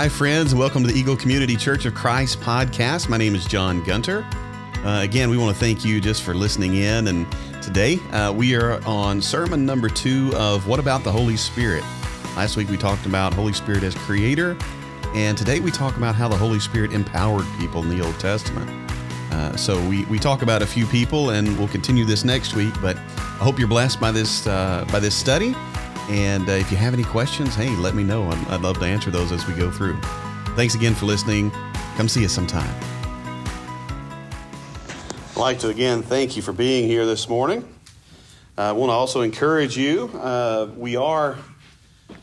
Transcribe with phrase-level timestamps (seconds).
[0.00, 3.10] Hi, friends, and welcome to the Eagle Community Church of Christ podcast.
[3.10, 4.26] My name is John Gunter.
[4.82, 7.08] Uh, again, we want to thank you just for listening in.
[7.08, 7.26] And
[7.62, 11.82] today uh, we are on sermon number two of What About the Holy Spirit?
[12.34, 14.56] Last week we talked about Holy Spirit as creator,
[15.14, 18.70] and today we talk about how the Holy Spirit empowered people in the Old Testament.
[19.30, 22.72] Uh, so we, we talk about a few people, and we'll continue this next week.
[22.80, 25.54] But I hope you're blessed by this uh, by this study.
[26.10, 28.28] And uh, if you have any questions, hey, let me know.
[28.28, 29.96] I'd, I'd love to answer those as we go through.
[30.56, 31.52] Thanks again for listening.
[31.96, 32.74] Come see us sometime.
[35.30, 37.66] I'd like to again thank you for being here this morning.
[38.58, 40.10] I want to also encourage you.
[40.14, 41.38] Uh, we are,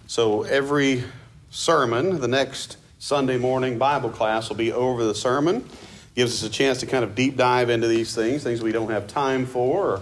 [0.06, 1.06] so every
[1.50, 5.68] sermon, the next Sunday morning Bible class will be over the sermon.
[6.14, 8.92] Gives us a chance to kind of deep dive into these things, things we don't
[8.92, 10.02] have time for,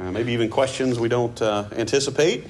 [0.00, 2.44] uh, maybe even questions we don't uh, anticipate.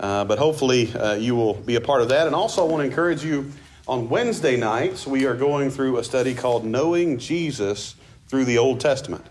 [0.00, 2.26] Uh, but hopefully, uh, you will be a part of that.
[2.26, 3.50] And also, I want to encourage you
[3.88, 8.80] on Wednesday nights, we are going through a study called Knowing Jesus Through the Old
[8.80, 9.24] Testament.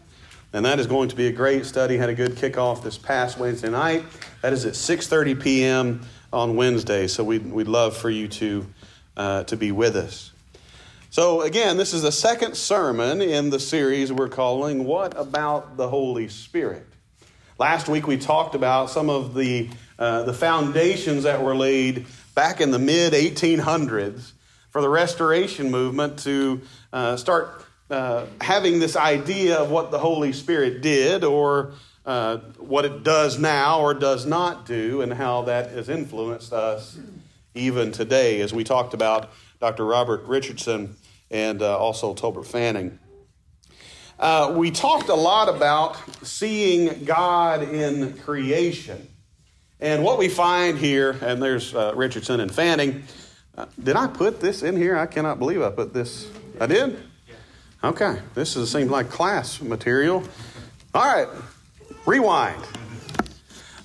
[0.52, 1.98] And that is going to be a great study.
[1.98, 4.04] Had a good kickoff this past Wednesday night.
[4.42, 6.02] That is at 6:30 p.m.
[6.34, 7.08] on Wednesday.
[7.08, 8.66] So we'd, we'd love for you to,
[9.16, 10.32] uh, to be with us.
[11.12, 15.88] So, again, this is the second sermon in the series we're calling What About the
[15.88, 16.86] Holy Spirit?
[17.60, 22.06] Last week we talked about some of the uh, the foundations that were laid
[22.36, 24.34] back in the mid 1800s
[24.70, 26.62] for the restoration movement to
[26.94, 31.74] uh, start uh, having this idea of what the Holy Spirit did or
[32.06, 37.00] uh, what it does now or does not do, and how that has influenced us
[37.56, 39.84] even today, as we talked about Dr.
[39.84, 40.96] Robert Richardson
[41.32, 43.00] and uh, also Tolbert Fanning.
[44.20, 49.08] Uh, we talked a lot about seeing God in creation.
[49.80, 53.04] And what we find here, and there's uh, Richardson and Fanning.
[53.55, 54.98] Uh, did I put this in here?
[54.98, 56.28] I cannot believe I put this.
[56.60, 56.98] I did?
[57.83, 58.20] Okay.
[58.33, 60.23] This is, seems like class material.
[60.95, 61.28] All right.
[62.08, 62.64] Rewind.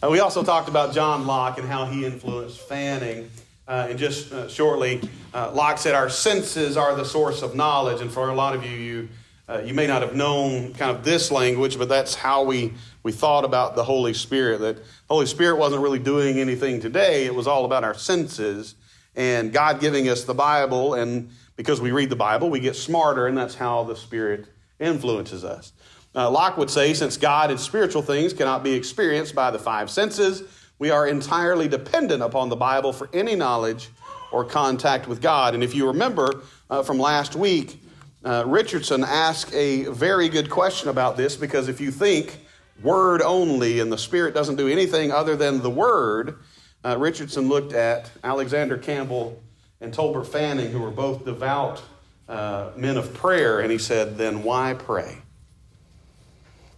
[0.03, 3.31] Uh, we also talked about John Locke and how he influenced Fanning.
[3.69, 5.00] Uh, and just uh, shortly,
[5.34, 8.00] uh, Locke said our senses are the source of knowledge.
[8.00, 9.09] And for a lot of you, you
[9.48, 13.12] uh, you may not have known kind of this language, but that's how we, we
[13.12, 14.60] thought about the Holy Spirit.
[14.60, 17.26] That Holy Spirit wasn't really doing anything today.
[17.26, 18.76] It was all about our senses
[19.14, 20.94] and God giving us the Bible.
[20.94, 24.47] And because we read the Bible, we get smarter, and that's how the Spirit
[24.78, 25.72] influences us.
[26.14, 29.91] Uh, Locke would say, since God and spiritual things cannot be experienced by the five
[29.91, 30.42] senses,
[30.78, 33.88] we are entirely dependent upon the Bible for any knowledge
[34.31, 35.54] or contact with God.
[35.54, 37.81] And if you remember uh, from last week,
[38.25, 42.41] uh, Richardson asked a very good question about this because if you think
[42.83, 46.38] word only and the Spirit doesn't do anything other than the word,
[46.84, 49.41] uh, Richardson looked at Alexander Campbell
[49.81, 51.82] and Tolbert Fanning, who were both devout
[52.28, 55.19] uh, men of prayer, and he said, Then why pray?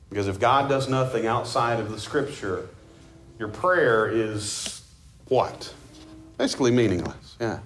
[0.09, 2.69] Because if God does nothing outside of the Scripture,
[3.39, 4.83] your prayer is
[5.27, 5.73] what?
[6.39, 7.37] Basically meaningless.
[7.41, 7.59] Yeah.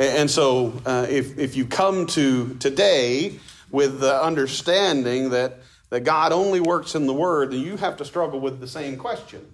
[0.00, 3.38] And so, uh, if, if you come to today
[3.70, 5.58] with the understanding that,
[5.90, 8.96] that God only works in the Word, then you have to struggle with the same
[8.96, 9.46] question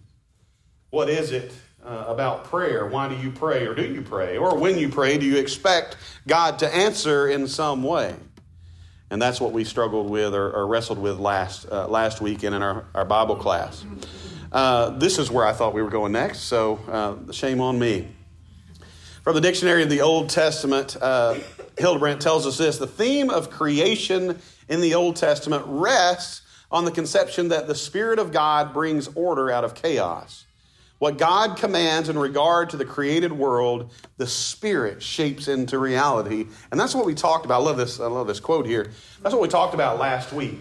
[0.90, 1.52] What is it
[1.84, 2.86] uh, about prayer?
[2.86, 4.36] Why do you pray, or do you pray?
[4.36, 5.96] Or when you pray, do you expect
[6.28, 8.14] God to answer in some way?
[9.10, 12.62] And that's what we struggled with or, or wrestled with last, uh, last weekend in
[12.62, 13.84] our, our Bible class.
[14.52, 18.12] Uh, this is where I thought we were going next, so uh, shame on me.
[19.26, 21.36] From the dictionary of the Old Testament, uh,
[21.78, 24.38] Hildebrandt tells us this the theme of creation
[24.68, 29.50] in the Old Testament rests on the conception that the Spirit of God brings order
[29.50, 30.44] out of chaos.
[31.00, 36.46] What God commands in regard to the created world, the Spirit shapes into reality.
[36.70, 37.62] And that's what we talked about.
[37.62, 38.92] I love this, I love this quote here.
[39.22, 40.60] That's what we talked about last week.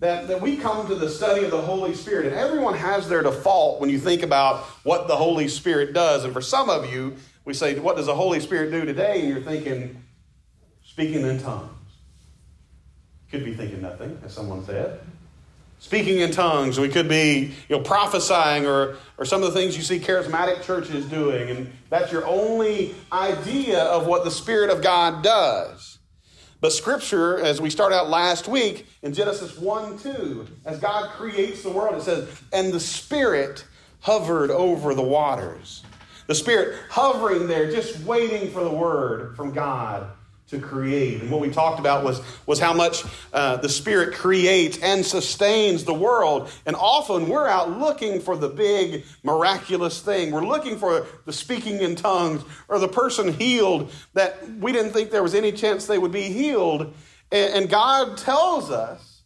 [0.00, 3.22] That, that we come to the study of the Holy Spirit, and everyone has their
[3.22, 6.24] default when you think about what the Holy Spirit does.
[6.24, 9.20] And for some of you, we say, What does the Holy Spirit do today?
[9.20, 10.02] And you're thinking,
[10.84, 11.70] speaking in tongues.
[13.30, 15.00] Could be thinking nothing, as someone said.
[15.80, 19.76] Speaking in tongues, we could be you know, prophesying or, or some of the things
[19.76, 24.82] you see charismatic churches doing, and that's your only idea of what the Spirit of
[24.82, 25.98] God does.
[26.60, 31.62] But Scripture, as we start out last week in Genesis 1 2, as God creates
[31.62, 33.66] the world, it says, and the Spirit
[34.00, 35.82] hovered over the waters.
[36.26, 40.10] The Spirit hovering there, just waiting for the word from God
[40.48, 41.22] to create.
[41.22, 45.84] And what we talked about was, was how much uh, the Spirit creates and sustains
[45.84, 46.50] the world.
[46.66, 50.32] And often we're out looking for the big, miraculous thing.
[50.32, 55.10] We're looking for the speaking in tongues or the person healed that we didn't think
[55.10, 56.92] there was any chance they would be healed.
[57.32, 59.22] And, and God tells us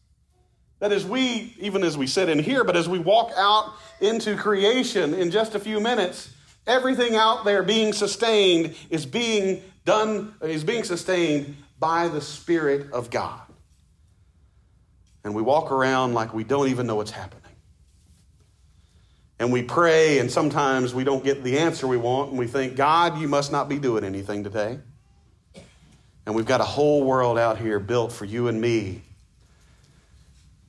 [0.79, 4.37] that as we, even as we sit in here, but as we walk out into
[4.37, 6.31] creation in just a few minutes,
[6.69, 13.11] everything out there being sustained is being done, is being sustained by the Spirit of
[13.11, 13.41] God.
[15.25, 17.43] And we walk around like we don't even know what's happening.
[19.41, 22.77] And we pray, and sometimes we don't get the answer we want, and we think,
[22.77, 24.81] God, you must not be doing anything today.
[26.27, 29.03] And we've got a whole world out here built for you and me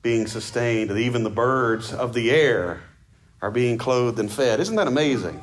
[0.02, 2.80] being sustained, and even the birds of the air
[3.42, 4.60] are being clothed and fed.
[4.60, 5.42] Isn't that amazing?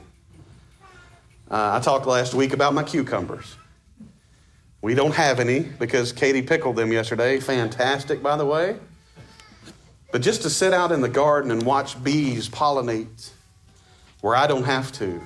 [1.49, 3.55] Uh, I talked last week about my cucumbers.
[4.81, 7.39] We don't have any because Katie pickled them yesterday.
[7.39, 8.77] Fantastic, by the way.
[10.11, 13.31] But just to sit out in the garden and watch bees pollinate
[14.21, 15.21] where I don't have to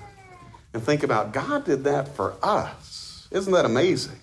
[0.73, 3.27] and think about God did that for us.
[3.31, 4.19] Isn't that amazing?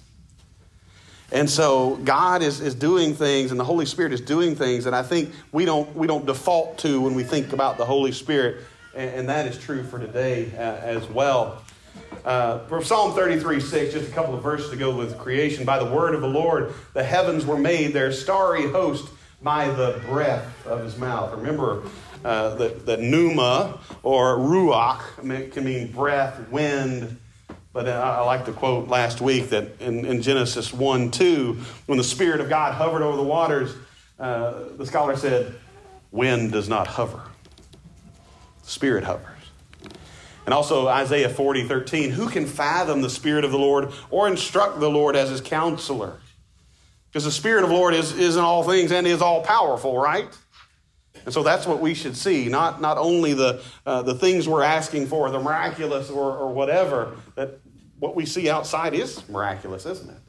[1.31, 4.95] And so God is, is doing things and the Holy Spirit is doing things that
[4.95, 8.65] I think we don't, we don't default to when we think about the Holy Spirit.
[8.95, 11.63] And, and that is true for today uh, as well.
[12.25, 15.65] Uh, Psalm 33 6, just a couple of verses to go with creation.
[15.65, 19.09] By the word of the Lord, the heavens were made, their starry host
[19.43, 21.33] by the breath of his mouth.
[21.35, 21.85] Remember
[22.25, 27.19] uh, that, that pneuma or ruach can mean breath, wind.
[27.73, 32.05] But I like the quote last week that in, in Genesis 1 2, when the
[32.05, 33.75] Spirit of God hovered over the waters,
[34.19, 35.55] uh, the scholar said,
[36.11, 37.23] Wind does not hover,
[38.65, 39.38] the Spirit hovers.
[40.49, 42.11] And also Isaiah 40, 13.
[42.13, 46.17] Who can fathom the Spirit of the Lord or instruct the Lord as his counselor?
[47.07, 49.99] Because the Spirit of the Lord is, is in all things and is all powerful,
[49.99, 50.27] right?
[51.27, 54.63] And so that's what we should see, not, not only the, uh, the things we're
[54.63, 57.61] asking for, the miraculous or, or whatever, that
[57.99, 60.23] what we see outside is miraculous, isn't it?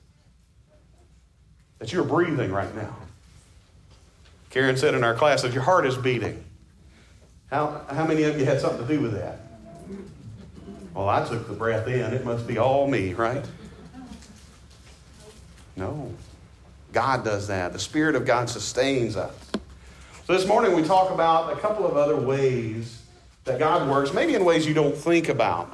[1.77, 2.93] That you're breathing right now.
[4.49, 6.43] Karen said in our class that your heart is beating.
[7.49, 9.45] How, how many of you had something to do with that?
[10.99, 12.13] Well, I took the breath in.
[12.13, 13.45] It must be all me, right?
[15.77, 16.13] No.
[16.91, 17.71] God does that.
[17.71, 19.33] The Spirit of God sustains us.
[20.27, 23.01] So this morning we talk about a couple of other ways
[23.45, 25.73] that God works, maybe in ways you don't think about.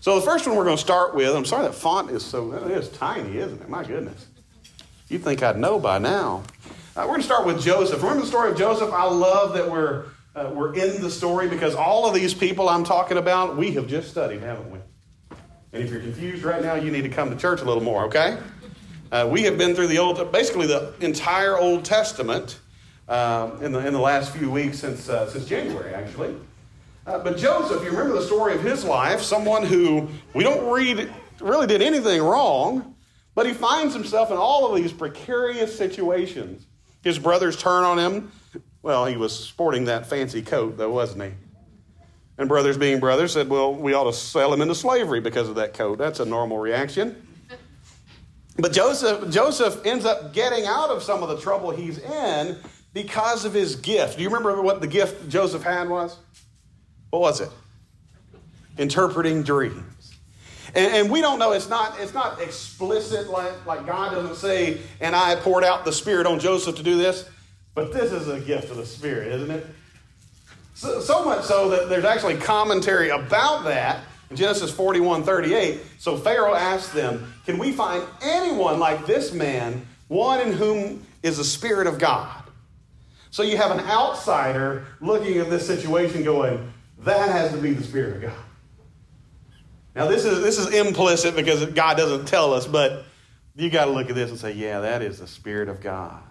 [0.00, 2.52] So the first one we're going to start with, I'm sorry that font is so,
[2.52, 3.70] it is tiny, isn't it?
[3.70, 4.26] My goodness.
[5.08, 6.42] You'd think I'd know by now.
[6.94, 8.02] Uh, we're going to start with Joseph.
[8.02, 8.92] Remember the story of Joseph?
[8.92, 10.04] I love that we're
[10.36, 13.86] uh, we're in the story because all of these people I'm talking about, we have
[13.86, 14.78] just studied, haven't we?
[15.72, 18.04] And if you're confused right now, you need to come to church a little more,
[18.04, 18.38] okay?
[19.10, 22.60] Uh, we have been through the old, basically the entire Old Testament
[23.08, 26.36] uh, in, the, in the last few weeks since, uh, since January, actually.
[27.06, 31.10] Uh, but Joseph, you remember the story of his life, someone who we don't read
[31.40, 32.94] really did anything wrong,
[33.34, 36.66] but he finds himself in all of these precarious situations.
[37.02, 38.32] His brothers turn on him.
[38.86, 41.30] Well, he was sporting that fancy coat, though, wasn't he?
[42.38, 45.56] And brothers, being brothers, said, Well, we ought to sell him into slavery because of
[45.56, 45.98] that coat.
[45.98, 47.20] That's a normal reaction.
[48.56, 52.58] But Joseph, Joseph ends up getting out of some of the trouble he's in
[52.94, 54.18] because of his gift.
[54.18, 56.16] Do you remember what the gift Joseph had was?
[57.10, 57.50] What was it?
[58.78, 60.14] Interpreting dreams.
[60.76, 64.78] And, and, we don't know, it's not, it's not explicit like, like God doesn't say,
[65.00, 67.28] and I poured out the Spirit on Joseph to do this.
[67.76, 69.66] But this is a gift of the Spirit, isn't it?
[70.72, 75.82] So, so much so that there's actually commentary about that in Genesis 41 38.
[75.98, 81.36] So Pharaoh asked them, Can we find anyone like this man, one in whom is
[81.36, 82.44] the Spirit of God?
[83.30, 87.84] So you have an outsider looking at this situation going, That has to be the
[87.84, 88.44] Spirit of God.
[89.94, 93.04] Now, this is, this is implicit because God doesn't tell us, but
[93.54, 96.22] you got to look at this and say, Yeah, that is the Spirit of God.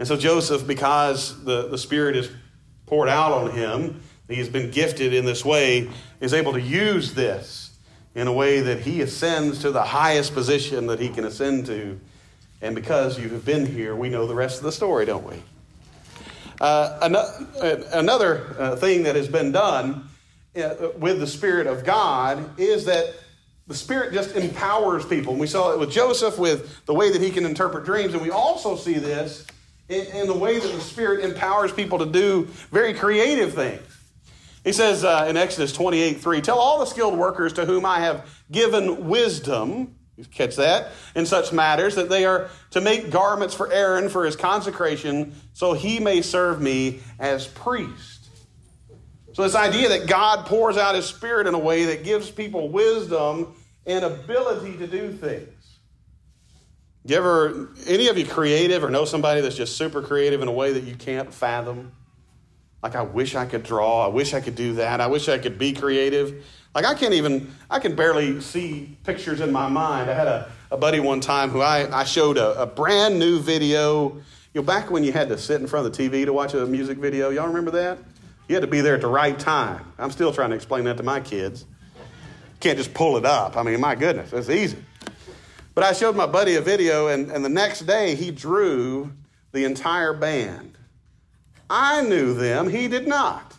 [0.00, 2.30] And so Joseph, because the, the Spirit is
[2.86, 5.90] poured out on him, he has been gifted in this way,
[6.20, 7.76] is able to use this
[8.14, 12.00] in a way that he ascends to the highest position that he can ascend to.
[12.62, 15.36] And because you have been here, we know the rest of the story, don't we?
[16.62, 16.98] Uh,
[17.92, 20.08] another uh, thing that has been done
[20.56, 23.12] uh, with the Spirit of God is that
[23.66, 25.34] the Spirit just empowers people.
[25.34, 28.14] And we saw it with Joseph with the way that he can interpret dreams.
[28.14, 29.46] And we also see this
[29.90, 33.82] in, in the way that the Spirit empowers people to do very creative things.
[34.64, 38.00] He says uh, in Exodus 28 3, Tell all the skilled workers to whom I
[38.00, 39.96] have given wisdom,
[40.32, 40.92] catch that?
[41.14, 45.72] In such matters that they are to make garments for Aaron for his consecration, so
[45.72, 48.28] he may serve me as priest.
[49.32, 52.68] So, this idea that God pours out his spirit in a way that gives people
[52.68, 53.54] wisdom
[53.86, 55.59] and ability to do things.
[57.04, 60.52] You ever, any of you creative or know somebody that's just super creative in a
[60.52, 61.92] way that you can't fathom?
[62.82, 64.04] Like, I wish I could draw.
[64.04, 65.00] I wish I could do that.
[65.00, 66.44] I wish I could be creative.
[66.74, 70.10] Like, I can't even, I can barely see pictures in my mind.
[70.10, 73.40] I had a, a buddy one time who I, I showed a, a brand new
[73.40, 74.16] video.
[74.52, 76.54] You know, back when you had to sit in front of the TV to watch
[76.54, 77.98] a music video, y'all remember that?
[78.48, 79.92] You had to be there at the right time.
[79.98, 81.64] I'm still trying to explain that to my kids.
[82.60, 83.56] Can't just pull it up.
[83.56, 84.78] I mean, my goodness, it's easy.
[85.80, 89.14] But I showed my buddy a video, and, and the next day he drew
[89.52, 90.76] the entire band.
[91.70, 93.56] I knew them, he did not.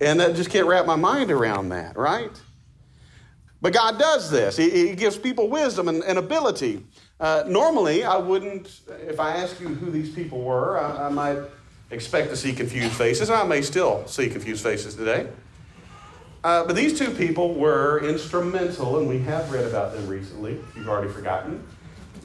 [0.00, 2.32] And I just can't wrap my mind around that, right?
[3.62, 4.56] But God does this.
[4.56, 6.84] He, he gives people wisdom and, and ability.
[7.20, 11.38] Uh, normally, I wouldn't, if I asked you who these people were, I, I might
[11.92, 13.30] expect to see confused faces.
[13.30, 15.28] I may still see confused faces today.
[16.44, 20.76] Uh, but these two people were instrumental, and we have read about them recently, if
[20.76, 21.66] you've already forgotten.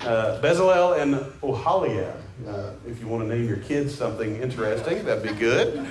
[0.02, 2.16] Uh, Bezalel and Oholiab.
[2.48, 5.88] Uh, if you want to name your kids something interesting, that'd be good.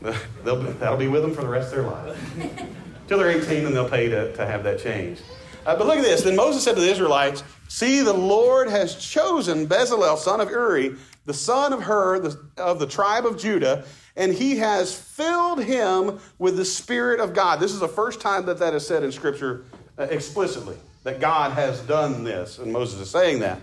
[0.44, 2.66] They'll, that'll be with them for the rest of their life.
[3.06, 5.20] Till they're 18 and they'll pay to, to have that change.
[5.64, 6.22] Uh, but look at this.
[6.22, 10.96] Then Moses said to the Israelites, See, the Lord has chosen Bezalel, son of Uri,
[11.24, 13.84] the son of Hur, the, of the tribe of Judah,
[14.16, 17.60] and he has filled him with the Spirit of God.
[17.60, 19.64] This is the first time that that is said in Scripture
[19.98, 23.60] uh, explicitly, that God has done this, and Moses is saying that.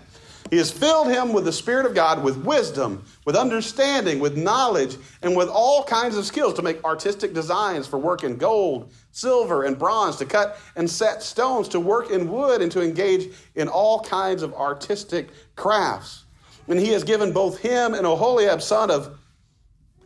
[0.49, 4.97] He has filled him with the Spirit of God, with wisdom, with understanding, with knowledge,
[5.21, 9.65] and with all kinds of skills to make artistic designs for work in gold, silver,
[9.65, 13.67] and bronze, to cut and set stones, to work in wood, and to engage in
[13.67, 16.23] all kinds of artistic crafts.
[16.69, 19.17] And he has given both him and Oholiab, son of,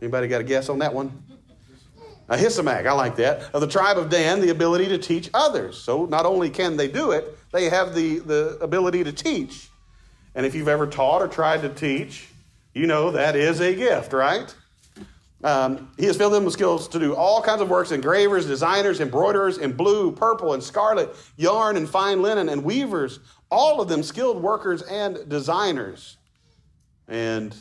[0.02, 1.12] anybody got a guess on that one?
[2.30, 5.78] Ahisamach, I like that, of the tribe of Dan, the ability to teach others.
[5.78, 9.70] So not only can they do it, they have the, the ability to teach.
[10.36, 12.30] And if you've ever taught or tried to teach,
[12.74, 14.56] you know that is a gift, right?
[15.44, 19.02] Um, he has filled them with skills to do all kinds of works engravers, designers,
[19.02, 23.20] embroiderers in blue, purple, and scarlet, yarn and fine linen, and weavers,
[23.52, 26.18] all of them skilled workers and designers.
[27.08, 27.56] And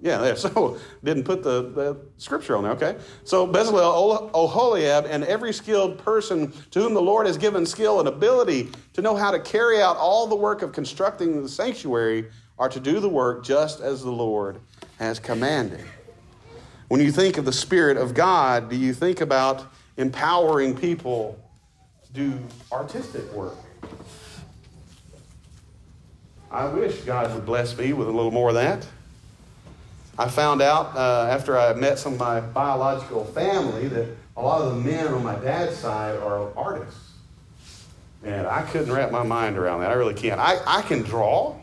[0.00, 0.36] yeah, there.
[0.48, 2.96] So didn't put the, the scripture on there, okay?
[3.24, 8.08] So Bezalel, Oholiab, and every skilled person to whom the Lord has given skill and
[8.08, 12.28] ability to know how to carry out all the work of constructing the sanctuary
[12.58, 14.60] are to do the work just as the Lord
[14.98, 15.84] has commanded.
[16.88, 21.38] When you think of the Spirit of God, do you think about empowering people
[22.06, 22.38] to do
[22.72, 23.56] artistic work?
[26.50, 28.86] I wish God would bless me with a little more of that.
[30.18, 34.62] I found out uh, after I met some of my biological family that a lot
[34.62, 37.12] of the men on my dad's side are artists.
[38.24, 39.90] And I couldn't wrap my mind around that.
[39.90, 40.40] I really can't.
[40.40, 41.56] I, I can draw.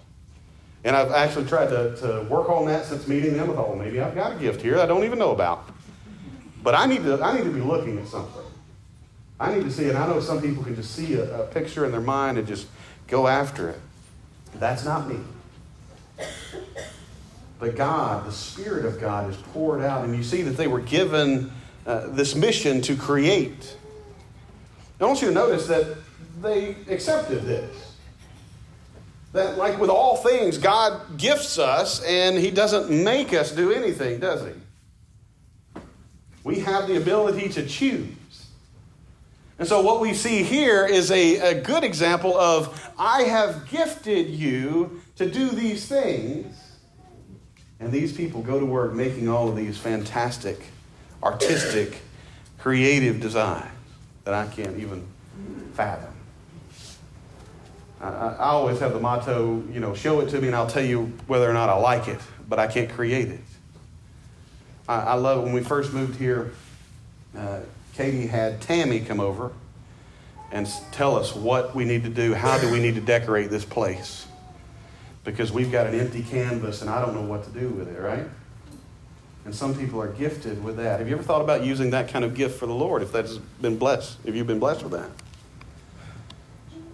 [0.86, 3.50] And I've actually tried to, to work on that since meeting them.
[3.50, 5.68] I thought, maybe I've got a gift here I don't even know about.
[6.64, 8.44] But I need to, I need to be looking at something.
[9.40, 9.96] I need to see it.
[9.96, 12.68] I know some people can just see a, a picture in their mind and just
[13.08, 13.80] go after it.
[14.60, 15.20] That's not me.
[17.60, 20.82] But God, the Spirit of God, is poured out, and you see that they were
[20.82, 21.52] given
[21.86, 23.78] uh, this mission to create.
[25.00, 25.98] I want you to notice that
[26.42, 27.96] they accepted this.
[29.34, 34.20] That, like with all things, God gifts us, and He doesn't make us do anything,
[34.20, 35.82] does He?
[36.44, 38.45] We have the ability to choose.
[39.58, 44.30] And so, what we see here is a, a good example of I have gifted
[44.30, 46.66] you to do these things
[47.80, 50.60] and these people go to work making all of these fantastic,
[51.22, 52.02] artistic,
[52.58, 53.72] creative designs
[54.24, 55.06] that I can't even
[55.74, 56.14] fathom.
[58.02, 60.84] I, I, always have the motto, you know, show it to me and I'll tell
[60.84, 63.42] you whether or not I like it, but I can't create it.
[64.88, 66.54] I, I love when we first moved here,
[67.38, 67.60] uh,
[67.96, 69.54] Katie had Tammy come over
[70.52, 73.66] and tell us what we need to do, how do we need to decorate this
[73.66, 74.28] place
[75.24, 78.00] because we've got an empty canvas and I don't know what to do with it,
[78.00, 78.26] right?
[79.46, 81.00] And some people are gifted with that.
[81.00, 83.38] Have you ever thought about using that kind of gift for the Lord if that's
[83.38, 85.10] been blessed, if you've been blessed with that?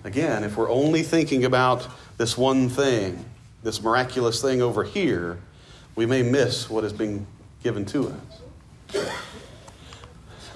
[0.04, 3.26] Again, if we're only thinking about this one thing,
[3.64, 5.40] this miraculous thing over here,
[5.96, 7.28] we may miss what is being
[7.64, 8.42] given to us.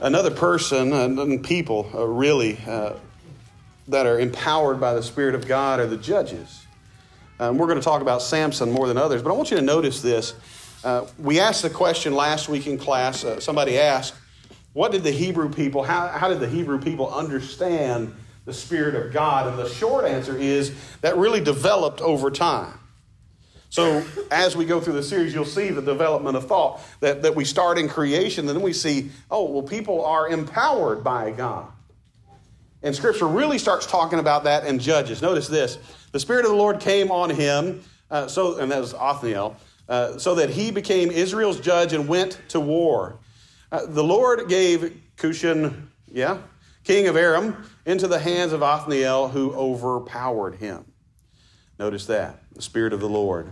[0.01, 2.93] Another person and people uh, really uh,
[3.87, 6.65] that are empowered by the Spirit of God are the judges.
[7.39, 9.63] Um, we're going to talk about Samson more than others, but I want you to
[9.63, 10.33] notice this.
[10.83, 13.23] Uh, we asked the question last week in class.
[13.23, 14.13] Uh, somebody asked,
[14.73, 19.13] What did the Hebrew people, how, how did the Hebrew people understand the Spirit of
[19.13, 19.47] God?
[19.47, 22.79] And the short answer is that really developed over time.
[23.69, 27.35] So, as we go through the series, you'll see the development of thought that, that
[27.35, 31.67] we start in creation, and then we see, oh, well, people are empowered by God.
[32.83, 35.21] And Scripture really starts talking about that in Judges.
[35.21, 35.77] Notice this
[36.11, 39.57] the Spirit of the Lord came on him, uh, so, and that was Othniel,
[39.89, 43.17] uh, so that he became Israel's judge and went to war.
[43.71, 46.37] Uh, the Lord gave Cushan, yeah,
[46.83, 50.85] king of Aram, into the hands of Othniel, who overpowered him.
[51.77, 53.51] Notice that, the Spirit of the Lord.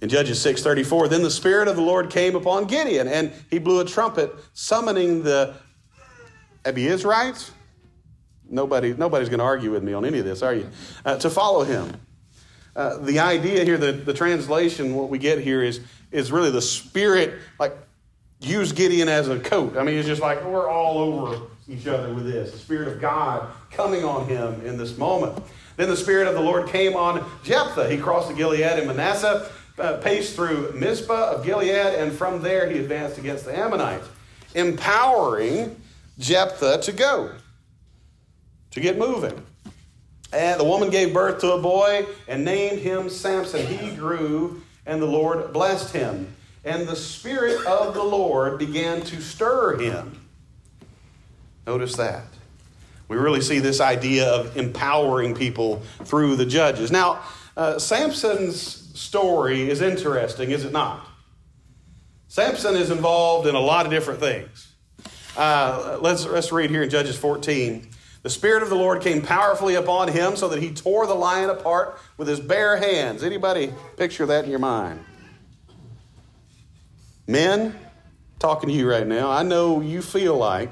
[0.00, 3.80] In Judges 6:34, then the Spirit of the Lord came upon Gideon, and he blew
[3.80, 5.54] a trumpet, summoning the
[6.64, 7.50] Abiezrites.
[8.48, 10.68] Nobody, nobody's going to argue with me on any of this, are you?
[11.04, 12.00] Uh, to follow him.
[12.74, 16.62] Uh, the idea here, the, the translation, what we get here is, is really the
[16.62, 17.76] Spirit, like,
[18.40, 19.76] use Gideon as a coat.
[19.76, 22.52] I mean, it's just like we're all over each other with this.
[22.52, 25.42] The Spirit of God coming on him in this moment.
[25.76, 27.88] Then the Spirit of the Lord came on Jephthah.
[27.88, 32.68] He crossed the Gilead and Manasseh uh, paced through Mizpah of Gilead, and from there
[32.68, 34.06] he advanced against the Ammonites,
[34.54, 35.80] empowering
[36.18, 37.32] Jephthah to go,
[38.72, 39.42] to get moving.
[40.32, 43.66] And the woman gave birth to a boy and named him Samson.
[43.66, 46.34] He grew, and the Lord blessed him.
[46.64, 50.20] And the Spirit of the Lord began to stir him.
[51.66, 52.26] Notice that.
[53.10, 56.92] We really see this idea of empowering people through the judges.
[56.92, 57.20] Now,
[57.56, 58.60] uh, Samson's
[58.96, 61.04] story is interesting, is it not?
[62.28, 64.72] Samson is involved in a lot of different things.
[65.36, 67.88] Uh, let's, let's read here in Judges 14.
[68.22, 71.50] The Spirit of the Lord came powerfully upon him so that he tore the lion
[71.50, 73.24] apart with his bare hands.
[73.24, 75.04] Anybody picture that in your mind?
[77.26, 77.74] Men,
[78.38, 80.70] talking to you right now, I know you feel like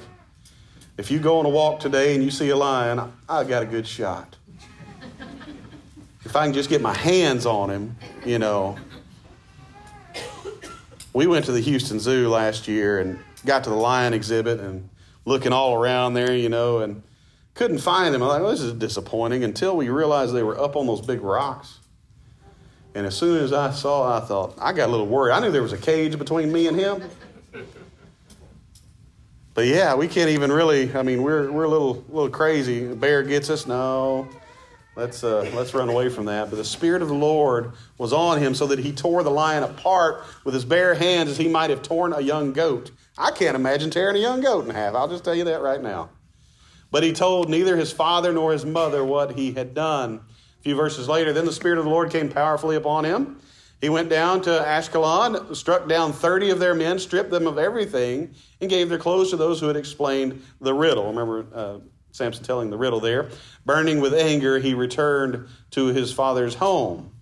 [0.98, 3.66] if you go on a walk today and you see a lion, I got a
[3.66, 4.36] good shot
[6.28, 8.76] if I can just get my hands on him, you know.
[11.14, 14.90] We went to the Houston Zoo last year and got to the lion exhibit and
[15.24, 17.02] looking all around there, you know, and
[17.54, 18.22] couldn't find them.
[18.22, 21.22] I'm like, well, this is disappointing until we realized they were up on those big
[21.22, 21.78] rocks.
[22.94, 25.32] And as soon as I saw, I thought, I got a little worried.
[25.32, 27.02] I knew there was a cage between me and him.
[29.58, 32.92] But yeah, we can't even really, I mean, we're, we're a little, little crazy.
[32.92, 33.66] A bear gets us?
[33.66, 34.28] No.
[34.94, 36.48] Let's, uh, let's run away from that.
[36.48, 39.64] But the Spirit of the Lord was on him so that he tore the lion
[39.64, 42.92] apart with his bare hands as he might have torn a young goat.
[43.18, 44.94] I can't imagine tearing a young goat in half.
[44.94, 46.10] I'll just tell you that right now.
[46.92, 50.20] But he told neither his father nor his mother what he had done.
[50.60, 53.40] A few verses later, then the Spirit of the Lord came powerfully upon him.
[53.80, 58.34] He went down to Ashkelon, struck down 30 of their men, stripped them of everything,
[58.60, 61.06] and gave their clothes to those who had explained the riddle.
[61.06, 61.78] Remember, uh,
[62.10, 63.28] Samson telling the riddle there.
[63.64, 67.12] Burning with anger, he returned to his father's home.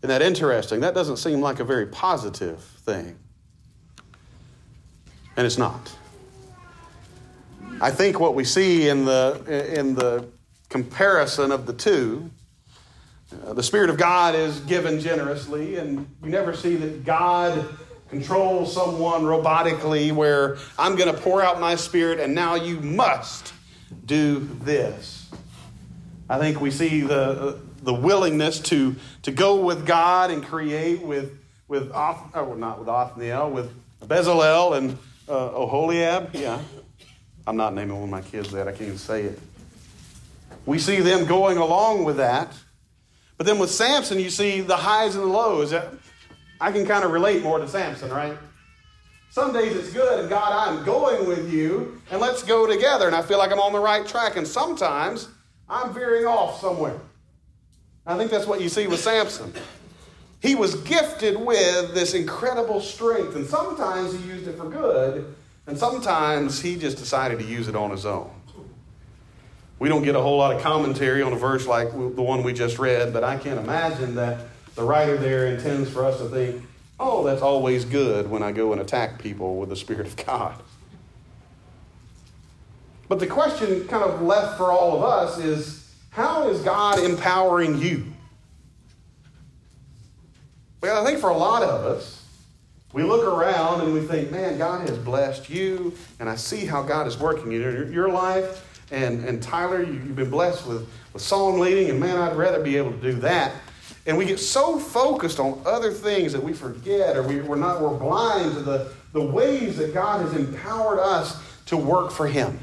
[0.00, 0.80] Isn't that interesting?
[0.80, 3.18] That doesn't seem like a very positive thing.
[5.36, 5.94] And it's not.
[7.80, 10.28] I think what we see in the, in the
[10.70, 12.30] comparison of the two,
[13.46, 17.68] uh, the Spirit of God is given generously, and you never see that God
[18.12, 23.54] controls someone robotically where I'm going to pour out my Spirit and now you must
[24.04, 25.30] do this.
[26.28, 31.38] I think we see the, the willingness to, to go with God and create with,
[31.68, 33.72] with Oth, oh, not with Othniel, with
[34.06, 36.34] Bezalel and uh, Oholiab.
[36.34, 36.60] Yeah.
[37.46, 38.68] I'm not naming one of my kids that.
[38.68, 39.38] I can't even say it.
[40.66, 42.52] We see them going along with that.
[43.42, 45.72] But then with Samson, you see the highs and the lows.
[45.72, 45.90] Uh,
[46.60, 48.38] I can kind of relate more to Samson, right?
[49.30, 53.08] Some days it's good, and God, I'm going with you, and let's go together.
[53.08, 54.36] And I feel like I'm on the right track.
[54.36, 55.26] And sometimes
[55.68, 57.00] I'm veering off somewhere.
[58.06, 59.52] I think that's what you see with Samson.
[60.40, 65.34] He was gifted with this incredible strength, and sometimes he used it for good,
[65.66, 68.30] and sometimes he just decided to use it on his own.
[69.82, 72.52] We don't get a whole lot of commentary on a verse like the one we
[72.52, 76.62] just read, but I can't imagine that the writer there intends for us to think,
[77.00, 80.54] Oh, that's always good when I go and attack people with the Spirit of God.
[83.08, 87.76] But the question kind of left for all of us is how is God empowering
[87.76, 88.04] you?
[90.80, 92.24] Well, I think for a lot of us,
[92.92, 96.84] we look around and we think, man, God has blessed you, and I see how
[96.84, 101.22] God is working in your life, And, and Tyler, you, have been blessed with, with
[101.22, 103.52] song leading, and man, I'd rather be able to do that.
[104.04, 107.80] And we get so focused on other things that we forget or we, we're not,
[107.80, 112.58] we're blind to the, the ways that God has empowered us to work for Him.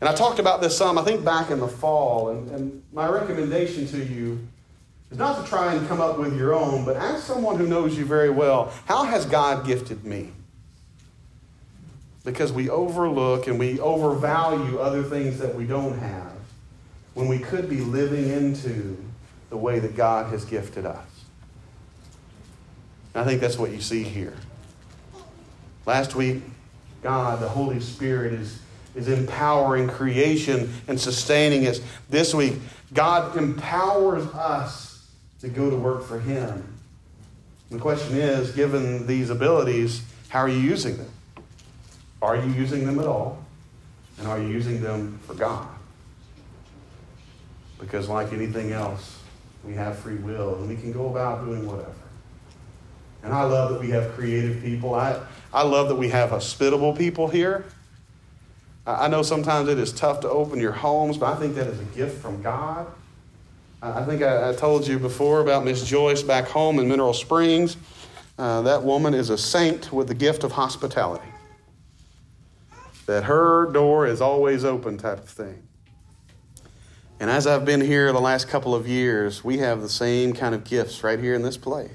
[0.00, 2.30] And I talked about this some, I think, back in the fall.
[2.30, 4.38] And, and my recommendation to you
[5.10, 7.98] is not to try and come up with your own, but ask someone who knows
[7.98, 10.32] you very well how has God gifted me?
[12.24, 16.32] Because we overlook and we overvalue other things that we don't have
[17.12, 18.96] when we could be living into
[19.50, 21.06] the way that God has gifted us.
[23.14, 24.34] And I think that's what you see here.
[25.86, 26.42] Last week,
[27.02, 28.58] God, the Holy Spirit, is,
[28.94, 31.80] is empowering creation and sustaining us.
[32.08, 32.54] This week,
[32.92, 35.06] God empowers us
[35.40, 36.66] to go to work for Him.
[37.70, 41.10] the question is given these abilities, how are you using them?
[42.24, 43.44] Are you using them at all?
[44.18, 45.68] And are you using them for God?
[47.78, 49.20] Because, like anything else,
[49.62, 51.92] we have free will and we can go about doing whatever.
[53.22, 54.94] And I love that we have creative people.
[54.94, 55.20] I,
[55.52, 57.66] I love that we have hospitable people here.
[58.86, 61.78] I know sometimes it is tough to open your homes, but I think that is
[61.78, 62.86] a gift from God.
[63.82, 67.76] I think I, I told you before about Miss Joyce back home in Mineral Springs.
[68.38, 71.33] Uh, that woman is a saint with the gift of hospitality.
[73.06, 75.62] That her door is always open, type of thing.
[77.20, 80.54] And as I've been here the last couple of years, we have the same kind
[80.54, 81.90] of gifts right here in this place.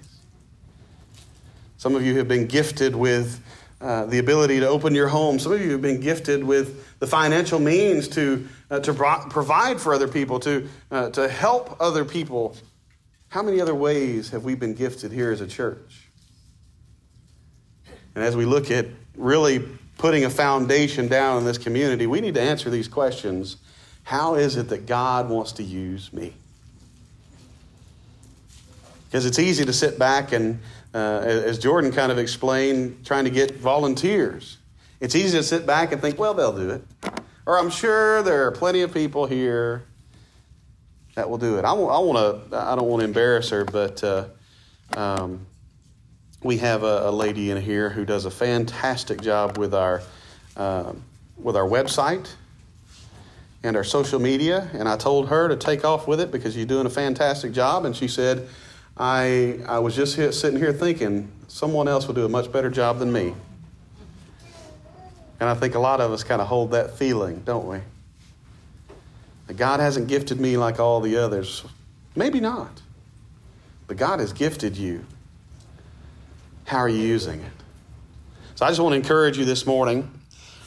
[1.78, 3.42] Some of you have been gifted with
[3.82, 5.40] uh, the ability to open your home.
[5.40, 9.80] Some of you have been gifted with the financial means to, uh, to pro- provide
[9.80, 12.58] for other people, to, uh, to help other people.
[13.30, 16.10] How many other ways have we been gifted here as a church?
[18.16, 19.66] And as we look at really
[20.00, 23.58] putting a foundation down in this community, we need to answer these questions
[24.04, 26.34] how is it that God wants to use me?
[29.06, 30.62] Because it's easy to sit back and,
[30.96, 34.58] uh, as Jordan kind of explained, trying to get volunteers.
[35.00, 36.84] It's easy to sit back and think, well, they'll do it.
[37.46, 39.84] Or I'm sure there are plenty of people here
[41.14, 41.66] that will do it.
[41.66, 42.58] I, I want to.
[42.58, 44.26] I don't want to embarrass her, but uh,
[44.96, 45.46] um,
[46.42, 50.02] we have a, a, lady in here who does a fantastic job with our
[50.56, 50.94] uh,
[51.38, 52.30] with our website
[53.64, 54.70] and our social media.
[54.74, 57.86] And I told her to take off with it because you're doing a fantastic job.
[57.86, 58.48] And she said,
[58.98, 62.70] I, I was just here, sitting here thinking someone else will do a much better
[62.70, 63.34] job than me.
[65.40, 67.80] And I think a lot of us kind of hold that feeling, don't we?
[69.56, 71.64] God hasn't gifted me like all the others.
[72.16, 72.82] Maybe not.
[73.88, 75.06] But God has gifted you.
[76.70, 77.52] How are you using it?
[78.54, 80.08] So I just want to encourage you this morning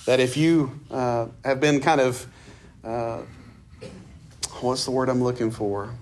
[0.04, 2.26] that if you uh, have been kind of
[2.82, 3.20] uh,
[4.62, 5.94] what's the word I'm looking for?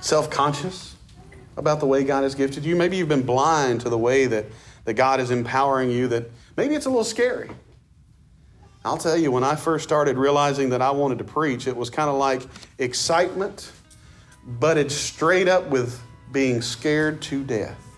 [0.00, 0.94] Self conscious
[1.56, 2.76] about the way God has gifted you.
[2.76, 4.46] Maybe you've been blind to the way that,
[4.84, 7.50] that God is empowering you, that maybe it's a little scary.
[8.84, 11.90] I'll tell you, when I first started realizing that I wanted to preach, it was
[11.90, 12.42] kind of like
[12.78, 13.72] excitement,
[14.46, 17.89] but it's straight up with being scared to death.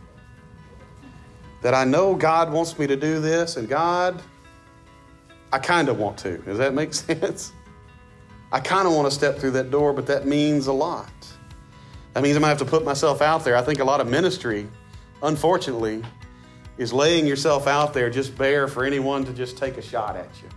[1.63, 4.21] That I know God wants me to do this, and God,
[5.53, 6.39] I kind of want to.
[6.39, 7.53] Does that make sense?
[8.51, 11.09] I kind of want to step through that door, but that means a lot.
[12.13, 13.57] That means going to have to put myself out there.
[13.57, 14.69] I think a lot of ministry,
[15.23, 16.03] unfortunately,
[16.77, 20.29] is laying yourself out there just bare for anyone to just take a shot at
[20.43, 20.49] you.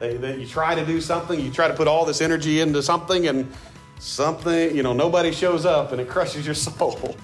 [0.00, 2.82] They, they, you try to do something, you try to put all this energy into
[2.82, 3.50] something, and
[3.98, 7.16] something, you know, nobody shows up and it crushes your soul.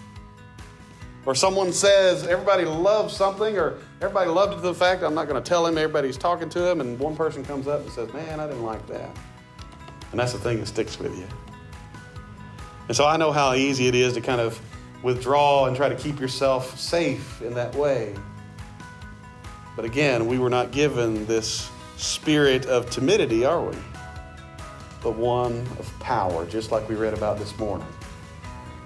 [1.26, 5.46] Or someone says everybody loves something, or everybody loved the fact I'm not going to
[5.46, 8.46] tell him, everybody's talking to him, and one person comes up and says, Man, I
[8.46, 9.10] didn't like that.
[10.10, 11.26] And that's the thing that sticks with you.
[12.88, 14.60] And so I know how easy it is to kind of
[15.02, 18.14] withdraw and try to keep yourself safe in that way.
[19.76, 23.76] But again, we were not given this spirit of timidity, are we?
[25.02, 27.86] But one of power, just like we read about this morning.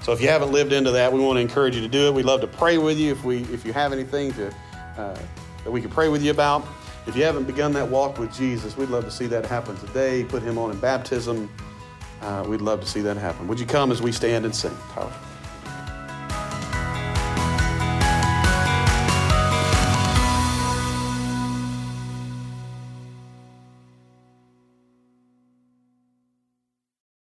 [0.05, 2.13] So if you haven't lived into that, we want to encourage you to do it.
[2.13, 4.55] We'd love to pray with you if we if you have anything to
[4.99, 5.19] uh,
[5.65, 6.67] that we can pray with you about.
[7.07, 10.25] If you haven't begun that walk with Jesus, we'd love to see that happen today.
[10.25, 11.51] Put him on in baptism.
[12.21, 13.49] Uh, we'd love to see that happen.
[13.49, 15.13] Would you come as we stand and sing, Tyler?